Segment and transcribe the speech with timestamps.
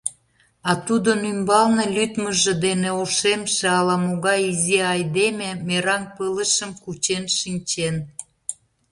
[0.69, 7.95] А тудын ӱмбалне лӱдмыжӧ дене ошемше ала-могай изи айдеме мераҥ пылышым кучен шинчен.